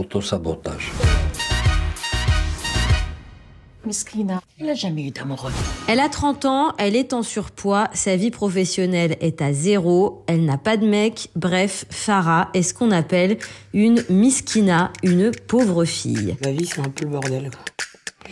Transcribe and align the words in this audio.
autosabotage. 0.00 0.92
Miskina, 3.86 4.42
elle 4.58 4.66
n'a 4.66 4.74
jamais 4.74 5.06
eu 5.06 5.10
d'amoureux. 5.10 5.52
Elle 5.88 6.00
a 6.00 6.08
30 6.08 6.44
ans, 6.44 6.74
elle 6.78 6.94
est 6.96 7.12
en 7.12 7.22
surpoids, 7.22 7.88
sa 7.94 8.14
vie 8.16 8.30
professionnelle 8.30 9.16
est 9.20 9.40
à 9.40 9.52
zéro, 9.52 10.22
elle 10.26 10.44
n'a 10.44 10.58
pas 10.58 10.76
de 10.76 10.86
mec, 10.86 11.30
bref, 11.34 11.86
Farah 11.88 12.50
est 12.52 12.62
ce 12.62 12.74
qu'on 12.74 12.90
appelle 12.90 13.38
une 13.72 14.04
miskina, 14.10 14.92
une 15.02 15.30
pauvre 15.30 15.84
fille. 15.84 16.36
Ma 16.44 16.50
vie, 16.52 16.66
c'est 16.66 16.80
un 16.80 16.90
peu 16.90 17.04
le 17.04 17.10
bordel. 17.10 17.50
quoi. 17.50 17.79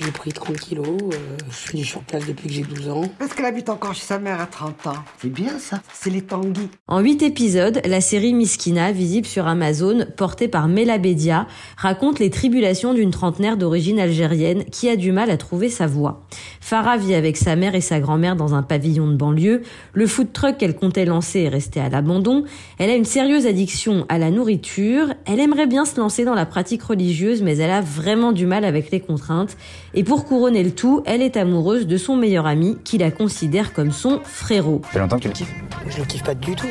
J'ai 0.01 0.13
pris 0.13 0.33
30 0.33 0.57
kilos, 0.59 0.87
euh, 0.87 1.37
je 1.51 1.57
fais 1.57 1.77
du 1.77 1.85
surplace 1.85 2.25
depuis 2.25 2.47
que 2.47 2.55
j'ai 2.55 2.63
12 2.63 2.89
ans. 2.89 3.03
Parce 3.19 3.35
qu'elle 3.35 3.47
habite 3.47 3.69
encore 3.69 3.95
chez 3.95 4.05
sa 4.05 4.21
mère 4.21 4.41
à 4.41 4.47
30 4.47 4.87
ans. 4.87 4.93
C'est 5.21 5.33
bien 5.33 5.59
ça. 5.59 5.81
C'est 5.93 6.11
les 6.11 6.23
tanguis. 6.23 6.69
En 6.87 7.01
huit 7.01 7.21
épisodes, 7.23 7.81
la 7.85 8.01
série 8.01 8.33
Miskina, 8.33 8.93
visible 8.93 9.27
sur 9.27 9.49
Amazon, 9.49 10.07
portée 10.17 10.47
par 10.47 10.69
Mela 10.69 10.99
Bedia, 10.99 11.49
raconte 11.77 12.21
les 12.21 12.31
tribulations 12.31 12.95
d'une 12.95 13.11
trentenaire 13.11 13.57
d'origine 13.57 13.99
algérienne 13.99 14.65
qui 14.67 14.89
a 14.89 14.95
du 14.95 15.11
mal 15.11 15.31
à 15.31 15.37
trouver 15.37 15.69
sa 15.69 15.89
voie. 15.89 16.27
Farah 16.61 16.97
vit 16.97 17.15
avec 17.15 17.37
sa 17.37 17.57
mère 17.57 17.75
et 17.75 17.81
sa 17.81 17.99
grand-mère 17.99 18.37
dans 18.37 18.55
un 18.55 18.63
pavillon 18.63 19.09
de 19.09 19.17
banlieue. 19.17 19.63
Le 19.95 20.07
food 20.07 20.33
truck 20.33 20.59
qu'elle 20.59 20.77
comptait 20.77 21.07
lancer 21.07 21.41
est 21.41 21.49
resté 21.49 21.81
à 21.81 21.89
l'abandon. 21.89 22.45
Elle 22.79 22.91
a 22.91 22.95
une 22.95 23.05
sérieuse 23.05 23.47
addiction 23.47 24.07
à 24.09 24.19
la 24.19 24.31
nourriture. 24.31 25.13
Elle 25.27 25.41
aimerait 25.41 25.67
bien 25.67 25.85
se 25.85 25.99
lancer 25.99 26.25
dans 26.25 26.35
la 26.35 26.47
pratique 26.47 26.83
religieuse, 26.85 27.43
mais 27.43 27.57
elle 27.57 27.71
a 27.71 27.81
vraiment 27.81 28.31
du 28.31 28.47
mal 28.47 28.65
avec 28.65 28.93
les 28.93 29.01
contraintes. 29.01 29.57
Et 29.95 30.05
pour 30.05 30.27
couronner 30.27 30.63
le 30.63 30.71
tout, 30.71 31.03
elle 31.07 31.23
est 31.23 31.37
amoureuse 31.37 31.87
de 31.87 31.97
son 31.97 32.17
meilleur 32.17 32.47
ami, 32.47 32.79
qui 32.85 32.99
la 32.99 33.11
considère 33.11 33.73
comme 33.73 33.91
son 33.91 34.21
frérot. 34.23 34.83
Ça 34.85 34.91
fait 34.91 34.99
longtemps 34.99 35.17
que 35.17 35.23
tu 35.23 35.29
le 35.29 35.35
kiffes 35.35 35.55
Je 35.89 35.99
le 35.99 36.05
kiffe 36.05 36.25
pas 36.25 36.35
du 36.35 36.55
tout. 36.55 36.67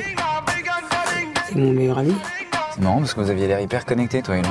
C'est 1.47 1.55
mon 1.55 1.71
meilleur 1.71 1.97
ami. 1.97 2.13
C'est 2.73 2.81
marrant 2.81 2.99
parce 2.99 3.13
que 3.13 3.21
vous 3.21 3.29
aviez 3.29 3.47
l'air 3.47 3.59
hyper 3.59 3.85
connecté, 3.85 4.21
toi 4.21 4.37
et 4.37 4.41
lui. 4.41 4.49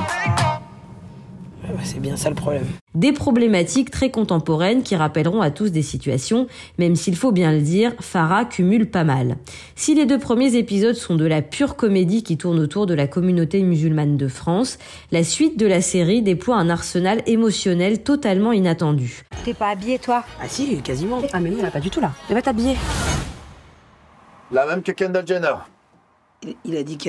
Ah 1.69 1.73
c'est 1.83 1.99
bien 1.99 2.15
ça 2.15 2.29
le 2.29 2.35
problème. 2.35 2.65
Des 2.95 3.11
problématiques 3.11 3.91
très 3.91 4.09
contemporaines 4.09 4.83
qui 4.83 4.95
rappelleront 4.95 5.41
à 5.41 5.51
tous 5.51 5.69
des 5.71 5.81
situations, 5.81 6.47
même 6.77 6.95
s'il 6.95 7.15
faut 7.15 7.31
bien 7.31 7.51
le 7.51 7.61
dire, 7.61 7.93
Farah 7.99 8.45
cumule 8.45 8.89
pas 8.89 9.03
mal. 9.03 9.37
Si 9.75 9.93
les 9.93 10.05
deux 10.05 10.17
premiers 10.17 10.55
épisodes 10.55 10.95
sont 10.95 11.15
de 11.15 11.25
la 11.25 11.41
pure 11.41 11.75
comédie 11.75 12.23
qui 12.23 12.37
tourne 12.37 12.59
autour 12.59 12.85
de 12.85 12.93
la 12.93 13.07
communauté 13.07 13.61
musulmane 13.63 14.15
de 14.15 14.27
France, 14.27 14.77
la 15.11 15.23
suite 15.23 15.59
de 15.59 15.67
la 15.67 15.81
série 15.81 16.21
déploie 16.21 16.55
un 16.55 16.69
arsenal 16.69 17.21
émotionnel 17.25 18.01
totalement 18.01 18.53
inattendu. 18.53 19.23
T'es 19.43 19.53
pas 19.53 19.69
habillé, 19.69 19.99
toi? 19.99 20.23
Ah 20.41 20.47
si, 20.47 20.81
quasiment. 20.81 21.21
Ah, 21.33 21.39
mais 21.39 21.49
non, 21.49 21.69
pas 21.69 21.79
du 21.79 21.89
tout 21.89 21.99
là. 21.99 22.13
Elle 22.29 22.35
va 22.35 22.41
t'habiller. 22.41 22.75
La 24.51 24.65
même 24.65 24.81
que 24.81 24.93
Kendall 24.93 25.27
Jenner. 25.27 25.55
Il, 26.65 26.77
a 26.77 26.83
dit. 26.83 26.99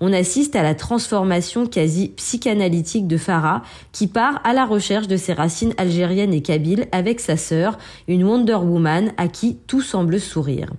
On 0.00 0.12
assiste 0.12 0.56
à 0.56 0.62
la 0.62 0.74
transformation 0.74 1.66
quasi 1.66 2.08
psychanalytique 2.08 3.08
de 3.08 3.16
Farah, 3.16 3.62
qui 3.92 4.08
part 4.08 4.42
à 4.44 4.52
la 4.52 4.66
recherche 4.66 5.08
de 5.08 5.16
ses 5.16 5.32
racines 5.32 5.72
algériennes 5.78 6.34
et 6.34 6.42
kabyles 6.42 6.86
avec 6.92 7.18
sa 7.20 7.38
sœur, 7.38 7.78
une 8.08 8.24
Wonder 8.24 8.56
Woman 8.56 9.12
à 9.16 9.28
qui 9.28 9.56
tout 9.66 9.80
semble 9.80 10.20
sourire. 10.20 10.70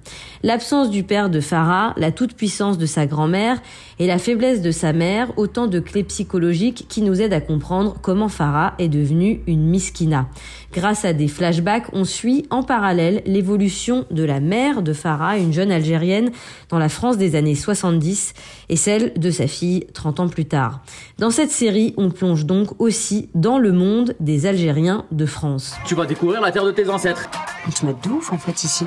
L'absence 0.44 0.91
du 0.91 1.03
père 1.03 1.31
de 1.31 1.39
Farah, 1.39 1.95
la 1.97 2.11
toute-puissance 2.11 2.77
de 2.77 2.85
sa 2.85 3.07
grand-mère 3.07 3.59
et 3.97 4.05
la 4.05 4.19
faiblesse 4.19 4.61
de 4.61 4.71
sa 4.71 4.94
mère, 4.94 5.31
autant 5.38 5.66
de 5.66 5.79
clés 5.79 6.03
psychologiques 6.03 6.85
qui 6.89 7.01
nous 7.01 7.21
aident 7.21 7.33
à 7.33 7.41
comprendre 7.41 7.95
comment 8.03 8.29
Farah 8.29 8.75
est 8.77 8.89
devenue 8.89 9.41
une 9.47 9.66
miskina. 9.67 10.27
Grâce 10.73 11.05
à 11.05 11.13
des 11.13 11.27
flashbacks, 11.27 11.88
on 11.94 12.05
suit 12.05 12.45
en 12.51 12.61
parallèle 12.61 13.23
l'évolution 13.25 14.05
de 14.11 14.23
la 14.23 14.39
mère 14.39 14.83
de 14.83 14.94
Farah, 14.94 15.38
une 15.38 15.53
jeune 15.53 15.71
algérienne 15.71 16.31
dans 16.69 16.79
la 16.79 16.89
France 16.89 17.17
des 17.17 17.35
années 17.35 17.55
70 17.64 18.33
et 18.69 18.75
celle 18.75 19.14
de 19.14 19.31
sa 19.31 19.47
fille 19.47 19.88
30 19.94 20.19
ans 20.19 20.28
plus 20.28 20.45
tard. 20.45 20.81
Dans 21.17 21.31
cette 21.31 21.52
série, 21.52 21.94
on 21.97 22.11
plonge 22.11 22.45
donc 22.45 22.80
aussi 22.80 23.30
dans 23.33 23.58
le 23.58 23.72
monde 23.72 24.16
des 24.19 24.45
Algériens 24.45 25.06
de 25.11 25.25
France. 25.25 25.75
Tu 25.86 25.95
vas 25.95 26.06
découvrir 26.06 26.41
la 26.41 26.52
terre 26.52 26.66
de 26.66 26.72
tes 26.72 26.89
ancêtres. 26.89 27.30
On 27.67 27.72
se 27.72 27.86
met 27.86 27.95
de 28.03 28.09
ouf 28.09 28.31
en 28.31 28.38
fait 28.38 28.64
ici. 28.64 28.86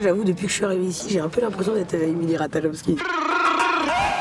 J'avoue, 0.00 0.24
depuis 0.24 0.44
que 0.44 0.52
je 0.52 0.56
suis 0.56 0.64
arrivé 0.64 0.86
ici, 0.86 1.06
j'ai 1.10 1.20
un 1.20 1.28
peu 1.28 1.40
l'impression 1.40 1.74
d'être 1.74 1.94
avec 1.94 2.08
Emily 2.08 2.36
Ratajkowski. 2.36 2.96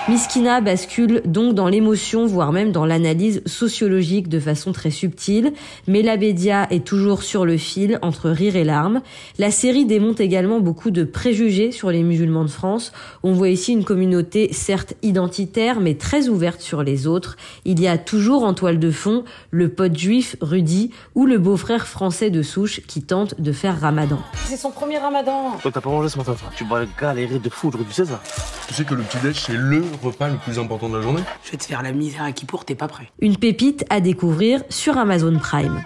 Miskina 0.08 0.62
bascule 0.62 1.24
donc 1.26 1.56
dans 1.56 1.68
l'émotion, 1.68 2.28
voire 2.28 2.52
même 2.52 2.72
dans 2.72 2.86
l'analyse 2.86 3.42
sociologique 3.48 4.30
de 4.30 4.40
façon 4.40 4.72
très 4.72 4.92
subtile. 4.92 5.52
Mais 5.88 6.04
la 6.04 6.16
Bédia 6.16 6.68
est 6.70 6.86
toujours 6.86 7.24
sur 7.24 7.44
le 7.44 7.58
fil 7.58 7.98
entre 8.04 8.30
rire 8.30 8.56
et 8.56 8.64
larmes. 8.64 9.02
La 9.40 9.50
série 9.50 9.86
démonte 9.86 10.20
également 10.20 10.60
beaucoup 10.60 10.92
de 10.92 11.04
préjugés 11.04 11.72
sur 11.72 11.90
les 11.90 12.04
musulmans 12.04 12.44
de 12.44 12.52
France. 12.52 12.92
On 13.24 13.34
voit 13.34 13.50
ici 13.50 13.74
une 13.74 13.84
communauté 13.84 14.54
certes 14.54 14.94
identitaire, 15.02 15.80
mais 15.80 15.96
très 15.96 16.28
ouverte 16.28 16.62
sur 16.62 16.84
les 16.84 17.08
autres. 17.08 17.36
Il 17.66 17.80
y 17.80 17.88
a 17.88 17.98
toujours 17.98 18.44
en 18.44 18.54
toile 18.54 18.78
de 18.78 18.92
fond 18.92 19.24
le 19.50 19.70
pote 19.70 19.98
juif 19.98 20.36
Rudy 20.40 20.92
ou 21.16 21.26
le 21.26 21.40
beau-frère 21.40 21.88
français 21.88 22.30
de 22.30 22.44
souche 22.44 22.82
qui 22.86 23.02
tente 23.02 23.42
de 23.42 23.52
faire 23.52 23.82
ramadan. 23.82 24.20
C'est 24.46 24.58
son 24.58 24.70
premier 24.70 25.00
ramadan. 25.00 25.58
Toi, 25.64 25.72
t'as 25.74 25.82
pas 25.82 25.90
mangé 25.90 26.10
ce 26.10 26.20
matin, 26.20 26.36
toi. 26.36 26.52
Tu 26.56 26.64
vas 26.64 26.86
galérer 27.02 27.40
de 27.40 27.50
fou 27.50 27.70
aujourd'hui, 27.70 27.90
tu 27.90 27.96
sais 27.96 28.06
ça? 28.06 28.22
Tu 28.68 28.76
sais 28.76 28.84
que 28.84 28.94
le 28.94 29.02
petit-déj, 29.02 29.36
c'est 29.48 29.58
le 30.02 30.08
repas 30.08 30.30
le 30.30 30.38
plus 30.38 30.60
important 30.60 30.90
de 30.90 30.98
la 30.98 31.02
journée 31.02 31.22
Je 31.44 31.52
vais 31.52 31.58
te 31.58 31.64
faire 31.64 31.82
la 31.82 31.92
misère 31.92 32.24
à 32.24 32.32
qui 32.32 32.46
pour, 32.46 32.66
t'es 32.66 32.76
pas 32.76 32.88
prêt. 32.88 33.10
Une 33.20 33.38
pépite 33.38 33.86
à 33.90 34.00
découvrir 34.00 34.64
sur 34.70 34.98
Amazon 34.98 35.38
Prime. 35.40 35.84